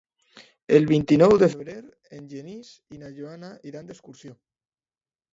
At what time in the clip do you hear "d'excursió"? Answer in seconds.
3.91-4.33